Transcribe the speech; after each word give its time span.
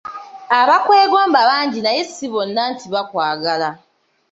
Abakwegomba 0.59 1.39
bangi 1.49 1.79
naye 1.83 2.01
si 2.13 2.25
bonna 2.33 2.61
nti 2.73 2.85
bakwagala. 2.93 3.69